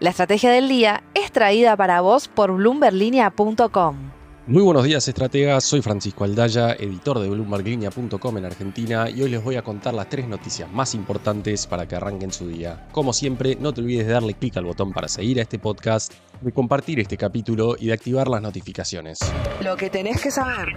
La 0.00 0.10
estrategia 0.10 0.52
del 0.52 0.68
día 0.68 1.02
es 1.14 1.32
traída 1.32 1.76
para 1.76 2.00
vos 2.00 2.28
por 2.28 2.52
bloomberlinia.com. 2.52 3.96
Muy 4.46 4.62
buenos 4.62 4.84
días, 4.84 5.08
estrategas. 5.08 5.64
Soy 5.64 5.82
Francisco 5.82 6.22
Aldaya, 6.22 6.72
editor 6.74 7.18
de 7.18 7.28
BloombergLinea.com 7.28 8.38
en 8.38 8.44
Argentina, 8.44 9.10
y 9.10 9.22
hoy 9.22 9.30
les 9.30 9.42
voy 9.42 9.56
a 9.56 9.62
contar 9.62 9.94
las 9.94 10.08
tres 10.08 10.28
noticias 10.28 10.70
más 10.70 10.94
importantes 10.94 11.66
para 11.66 11.88
que 11.88 11.96
arranquen 11.96 12.32
su 12.32 12.46
día. 12.46 12.86
Como 12.92 13.12
siempre, 13.12 13.56
no 13.60 13.74
te 13.74 13.80
olvides 13.80 14.06
de 14.06 14.12
darle 14.12 14.34
clic 14.34 14.56
al 14.56 14.66
botón 14.66 14.92
para 14.92 15.08
seguir 15.08 15.40
a 15.40 15.42
este 15.42 15.58
podcast, 15.58 16.14
de 16.40 16.52
compartir 16.52 17.00
este 17.00 17.16
capítulo 17.16 17.74
y 17.76 17.88
de 17.88 17.92
activar 17.94 18.28
las 18.28 18.40
notificaciones. 18.40 19.18
Lo 19.64 19.76
que 19.76 19.90
tenés 19.90 20.22
que 20.22 20.30
saber. 20.30 20.68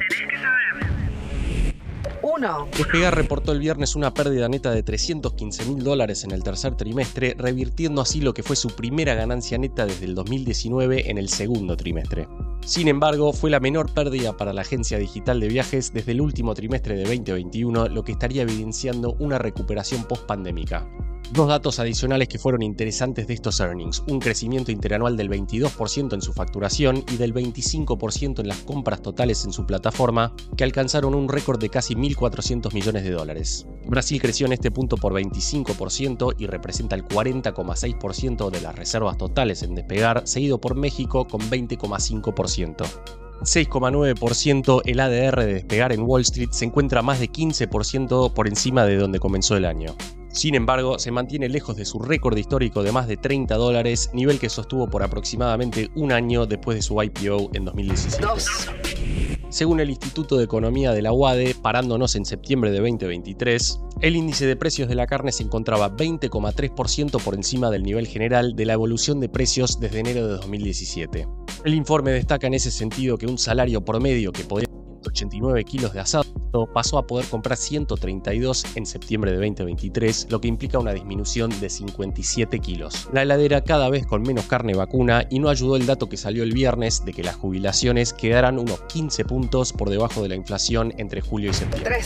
1. 2.41 2.69
Despegar 2.75 3.15
reportó 3.15 3.51
el 3.51 3.59
viernes 3.59 3.95
una 3.95 4.13
pérdida 4.13 4.49
neta 4.49 4.71
de 4.71 4.81
315 4.81 5.65
mil 5.65 5.83
dólares 5.83 6.23
en 6.23 6.31
el 6.31 6.43
tercer 6.43 6.75
trimestre, 6.75 7.35
revirtiendo 7.37 8.01
así 8.01 8.19
lo 8.19 8.33
que 8.33 8.41
fue 8.41 8.55
su 8.55 8.69
primera 8.69 9.13
ganancia 9.13 9.59
neta 9.59 9.85
desde 9.85 10.05
el 10.05 10.15
2019 10.15 11.11
en 11.11 11.17
el 11.19 11.29
segundo 11.29 11.77
trimestre. 11.77 12.27
Sin 12.65 12.87
embargo, 12.87 13.31
fue 13.31 13.51
la 13.51 13.59
menor 13.59 13.93
pérdida 13.93 14.37
para 14.37 14.53
la 14.53 14.61
agencia 14.61 14.97
digital 14.97 15.39
de 15.39 15.49
viajes 15.49 15.93
desde 15.93 16.13
el 16.13 16.21
último 16.21 16.53
trimestre 16.55 16.95
de 16.95 17.03
2021, 17.03 17.89
lo 17.89 18.03
que 18.03 18.13
estaría 18.13 18.41
evidenciando 18.41 19.15
una 19.19 19.37
recuperación 19.37 20.03
post-pandémica. 20.05 20.87
Dos 21.31 21.47
datos 21.47 21.79
adicionales 21.79 22.27
que 22.27 22.39
fueron 22.39 22.61
interesantes 22.61 23.25
de 23.25 23.33
estos 23.33 23.59
earnings, 23.61 24.03
un 24.07 24.19
crecimiento 24.19 24.71
interanual 24.71 25.15
del 25.15 25.29
22% 25.29 26.13
en 26.13 26.21
su 26.21 26.33
facturación 26.33 27.05
y 27.09 27.15
del 27.15 27.33
25% 27.33 28.39
en 28.39 28.47
las 28.47 28.57
compras 28.57 29.01
totales 29.01 29.45
en 29.45 29.53
su 29.53 29.65
plataforma, 29.65 30.33
que 30.57 30.65
alcanzaron 30.65 31.15
un 31.15 31.29
récord 31.29 31.59
de 31.59 31.69
casi 31.69 31.95
1.400 31.95 32.73
millones 32.73 33.03
de 33.03 33.11
dólares. 33.11 33.65
Brasil 33.85 34.21
creció 34.21 34.45
en 34.45 34.53
este 34.53 34.71
punto 34.71 34.97
por 34.97 35.13
25% 35.13 36.35
y 36.37 36.47
representa 36.47 36.95
el 36.95 37.05
40,6% 37.05 38.49
de 38.49 38.61
las 38.61 38.75
reservas 38.75 39.17
totales 39.17 39.63
en 39.63 39.75
despegar, 39.75 40.23
seguido 40.25 40.59
por 40.59 40.75
México 40.75 41.27
con 41.27 41.41
20,5%. 41.41 42.85
6,9% 43.41 44.81
el 44.85 44.99
ADR 44.99 45.45
de 45.45 45.53
despegar 45.53 45.91
en 45.93 46.01
Wall 46.01 46.21
Street 46.21 46.49
se 46.51 46.65
encuentra 46.65 47.01
más 47.01 47.19
de 47.19 47.31
15% 47.31 48.33
por 48.33 48.47
encima 48.47 48.85
de 48.85 48.97
donde 48.97 49.19
comenzó 49.19 49.55
el 49.55 49.65
año. 49.65 49.95
Sin 50.31 50.55
embargo, 50.55 50.97
se 50.97 51.11
mantiene 51.11 51.49
lejos 51.49 51.75
de 51.75 51.85
su 51.85 51.99
récord 51.99 52.37
histórico 52.37 52.83
de 52.83 52.91
más 52.91 53.07
de 53.07 53.17
30 53.17 53.55
dólares, 53.55 54.09
nivel 54.13 54.39
que 54.39 54.49
sostuvo 54.49 54.89
por 54.89 55.03
aproximadamente 55.03 55.89
un 55.95 56.11
año 56.11 56.45
después 56.45 56.77
de 56.77 56.81
su 56.81 57.01
IPO 57.01 57.51
en 57.53 57.65
2017. 57.65 58.25
Según 59.49 59.81
el 59.81 59.89
Instituto 59.89 60.37
de 60.37 60.45
Economía 60.45 60.93
de 60.93 61.01
la 61.01 61.11
UADE, 61.11 61.55
parándonos 61.61 62.15
en 62.15 62.23
septiembre 62.23 62.71
de 62.71 62.79
2023, 62.79 63.81
el 63.99 64.15
índice 64.15 64.45
de 64.45 64.55
precios 64.55 64.87
de 64.87 64.95
la 64.95 65.07
carne 65.07 65.33
se 65.33 65.43
encontraba 65.43 65.91
20,3% 65.91 67.21
por 67.21 67.35
encima 67.35 67.69
del 67.69 67.83
nivel 67.83 68.07
general 68.07 68.55
de 68.55 68.65
la 68.65 68.73
evolución 68.73 69.19
de 69.19 69.27
precios 69.27 69.81
desde 69.81 69.99
enero 69.99 70.25
de 70.25 70.33
2017. 70.35 71.27
El 71.65 71.73
informe 71.73 72.11
destaca 72.11 72.47
en 72.47 72.53
ese 72.53 72.71
sentido 72.71 73.17
que 73.17 73.27
un 73.27 73.37
salario 73.37 73.83
promedio 73.83 74.31
que 74.31 74.45
podría 74.45 74.69
89 75.05 75.65
kilos 75.65 75.93
de 75.93 75.99
asado, 75.99 76.23
pasó 76.73 76.97
a 76.97 77.07
poder 77.07 77.25
comprar 77.27 77.57
132 77.57 78.75
en 78.75 78.85
septiembre 78.85 79.31
de 79.31 79.37
2023, 79.37 80.27
lo 80.29 80.41
que 80.41 80.47
implica 80.47 80.79
una 80.79 80.93
disminución 80.93 81.49
de 81.59 81.69
57 81.69 82.59
kilos. 82.59 83.09
La 83.13 83.23
heladera 83.23 83.63
cada 83.63 83.89
vez 83.89 84.05
con 84.05 84.21
menos 84.21 84.45
carne 84.45 84.73
vacuna 84.73 85.25
y 85.29 85.39
no 85.39 85.49
ayudó 85.49 85.75
el 85.75 85.85
dato 85.85 86.09
que 86.09 86.17
salió 86.17 86.43
el 86.43 86.53
viernes 86.53 87.03
de 87.05 87.13
que 87.13 87.23
las 87.23 87.35
jubilaciones 87.35 88.13
quedarán 88.13 88.59
unos 88.59 88.81
15 88.81 89.25
puntos 89.25 89.73
por 89.73 89.89
debajo 89.89 90.21
de 90.21 90.29
la 90.29 90.35
inflación 90.35 90.93
entre 90.97 91.21
julio 91.21 91.51
y 91.51 91.53
septiembre. 91.53 91.99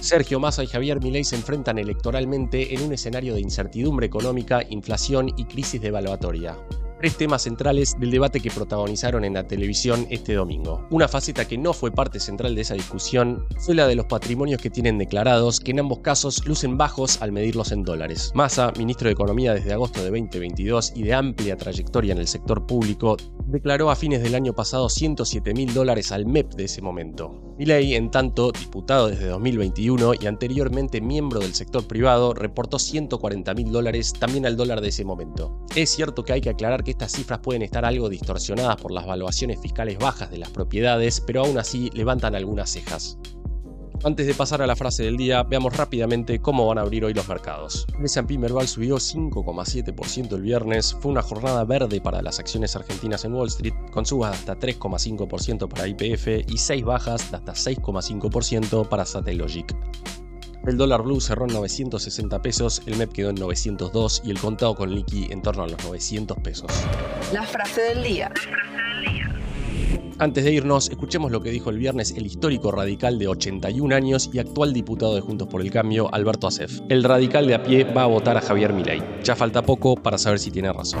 Sergio 0.00 0.40
Massa 0.40 0.62
y 0.62 0.66
Javier 0.66 1.00
Milei 1.00 1.24
se 1.24 1.36
enfrentan 1.36 1.78
electoralmente 1.78 2.74
en 2.74 2.82
un 2.82 2.92
escenario 2.92 3.34
de 3.34 3.40
incertidumbre 3.40 4.06
económica, 4.06 4.62
inflación 4.68 5.30
y 5.36 5.44
crisis 5.44 5.80
devaluatoria 5.80 6.56
tres 7.04 7.18
temas 7.18 7.42
centrales 7.42 8.00
del 8.00 8.10
debate 8.10 8.40
que 8.40 8.50
protagonizaron 8.50 9.26
en 9.26 9.34
la 9.34 9.46
televisión 9.46 10.06
este 10.08 10.32
domingo. 10.32 10.88
Una 10.90 11.06
faceta 11.06 11.46
que 11.46 11.58
no 11.58 11.74
fue 11.74 11.90
parte 11.90 12.18
central 12.18 12.54
de 12.54 12.62
esa 12.62 12.72
discusión 12.72 13.44
fue 13.58 13.74
la 13.74 13.86
de 13.86 13.94
los 13.94 14.06
patrimonios 14.06 14.58
que 14.58 14.70
tienen 14.70 14.96
declarados, 14.96 15.60
que 15.60 15.72
en 15.72 15.80
ambos 15.80 15.98
casos 15.98 16.46
lucen 16.46 16.78
bajos 16.78 17.20
al 17.20 17.30
medirlos 17.30 17.72
en 17.72 17.82
dólares. 17.82 18.32
Massa, 18.34 18.72
ministro 18.78 19.08
de 19.08 19.12
Economía 19.12 19.52
desde 19.52 19.74
agosto 19.74 20.02
de 20.02 20.08
2022 20.08 20.94
y 20.96 21.02
de 21.02 21.12
amplia 21.12 21.58
trayectoria 21.58 22.12
en 22.12 22.20
el 22.20 22.26
sector 22.26 22.64
público, 22.64 23.18
declaró 23.48 23.90
a 23.90 23.96
fines 23.96 24.22
del 24.22 24.34
año 24.34 24.54
pasado 24.54 24.88
107 24.88 25.52
mil 25.52 25.74
dólares 25.74 26.10
al 26.10 26.24
MEP 26.24 26.54
de 26.54 26.64
ese 26.64 26.80
momento. 26.80 27.54
Milei, 27.58 27.94
en 27.94 28.10
tanto, 28.10 28.50
diputado 28.50 29.08
desde 29.08 29.26
2021 29.26 30.14
y 30.20 30.26
anteriormente 30.26 31.00
miembro 31.00 31.38
del 31.38 31.54
sector 31.54 31.86
privado, 31.86 32.34
reportó 32.34 32.80
140 32.80 33.54
mil 33.54 33.70
dólares 33.70 34.12
también 34.18 34.44
al 34.46 34.56
dólar 34.56 34.80
de 34.80 34.88
ese 34.88 35.04
momento. 35.04 35.60
Es 35.76 35.90
cierto 35.90 36.24
que 36.24 36.32
hay 36.32 36.40
que 36.40 36.50
aclarar 36.50 36.82
que 36.82 36.93
estas 36.94 37.10
cifras 37.10 37.40
pueden 37.40 37.62
estar 37.62 37.84
algo 37.84 38.08
distorsionadas 38.08 38.76
por 38.76 38.92
las 38.92 39.04
valuaciones 39.04 39.60
fiscales 39.60 39.98
bajas 39.98 40.30
de 40.30 40.38
las 40.38 40.50
propiedades, 40.50 41.20
pero 41.20 41.44
aún 41.44 41.58
así 41.58 41.90
levantan 41.92 42.36
algunas 42.36 42.70
cejas. 42.70 43.18
Antes 44.04 44.28
de 44.28 44.34
pasar 44.34 44.62
a 44.62 44.66
la 44.68 44.76
frase 44.76 45.02
del 45.02 45.16
día, 45.16 45.42
veamos 45.42 45.76
rápidamente 45.76 46.38
cómo 46.38 46.68
van 46.68 46.78
a 46.78 46.82
abrir 46.82 47.04
hoy 47.04 47.12
los 47.12 47.26
mercados. 47.26 47.84
El 47.98 48.04
S&P 48.04 48.38
Merval 48.38 48.68
subió 48.68 48.96
5,7% 48.96 50.34
el 50.34 50.42
viernes, 50.42 50.94
fue 51.00 51.10
una 51.10 51.22
jornada 51.22 51.64
verde 51.64 52.00
para 52.00 52.22
las 52.22 52.38
acciones 52.38 52.76
argentinas 52.76 53.24
en 53.24 53.34
Wall 53.34 53.48
Street, 53.48 53.74
con 53.90 54.06
subas 54.06 54.30
de 54.30 54.52
hasta 54.52 54.66
3,5% 54.66 55.68
para 55.68 55.88
IPF 55.88 56.48
y 56.48 56.58
6 56.58 56.84
bajas 56.84 57.28
de 57.32 57.38
hasta 57.38 57.54
6,5% 57.54 58.88
para 58.88 59.04
Satellogic. 59.04 59.74
El 60.66 60.78
dólar 60.78 61.02
blue 61.02 61.20
cerró 61.20 61.44
en 61.46 61.52
960 61.52 62.40
pesos, 62.40 62.80
el 62.86 62.96
MEP 62.96 63.12
quedó 63.12 63.30
en 63.30 63.34
902 63.36 64.22
y 64.24 64.30
el 64.30 64.38
contado 64.38 64.74
con 64.74 64.94
liqui 64.94 65.26
en 65.30 65.42
torno 65.42 65.64
a 65.64 65.66
los 65.66 65.84
900 65.84 66.38
pesos. 66.38 66.70
La 67.32 67.42
frase 67.42 67.82
del 67.82 68.02
día. 68.02 68.32
Antes 70.18 70.44
de 70.44 70.52
irnos, 70.52 70.88
escuchemos 70.90 71.32
lo 71.32 71.42
que 71.42 71.50
dijo 71.50 71.70
el 71.70 71.78
viernes 71.78 72.12
el 72.12 72.24
histórico 72.24 72.70
radical 72.70 73.18
de 73.18 73.28
81 73.28 73.94
años 73.94 74.30
y 74.32 74.38
actual 74.38 74.72
diputado 74.72 75.14
de 75.14 75.20
Juntos 75.20 75.48
por 75.48 75.60
el 75.60 75.70
Cambio, 75.70 76.08
Alberto 76.14 76.46
Acef. 76.46 76.80
El 76.88 77.04
radical 77.04 77.46
de 77.46 77.56
a 77.56 77.62
pie 77.62 77.84
va 77.84 78.04
a 78.04 78.06
votar 78.06 78.36
a 78.36 78.40
Javier 78.40 78.72
Milei. 78.72 79.02
Ya 79.22 79.36
falta 79.36 79.62
poco 79.62 79.96
para 79.96 80.16
saber 80.16 80.38
si 80.38 80.50
tiene 80.50 80.72
razón. 80.72 81.00